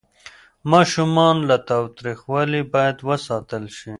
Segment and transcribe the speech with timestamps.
[0.71, 3.89] ماشومان له تاوتریخوالي باید وساتل شي.